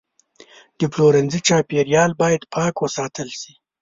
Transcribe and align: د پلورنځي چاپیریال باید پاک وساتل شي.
د 0.79 0.81
پلورنځي 0.93 1.39
چاپیریال 1.47 2.11
باید 2.21 2.49
پاک 2.53 2.75
وساتل 2.79 3.29
شي. 3.39 3.53